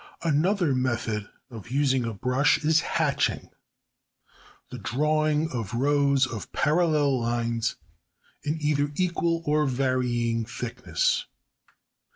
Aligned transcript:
Another 0.23 0.73
method 0.73 1.29
of 1.51 1.69
using 1.69 2.05
a 2.05 2.13
brush 2.15 2.65
is 2.65 2.79
hatching, 2.81 3.51
the 4.71 4.79
drawing 4.79 5.51
of 5.51 5.75
rows 5.75 6.25
of 6.25 6.51
parallel 6.51 7.19
lines 7.21 7.75
in 8.43 8.57
either 8.59 8.91
equal 8.95 9.43
or 9.45 9.67
varying 9.67 10.43
thicknesses. 10.43 11.27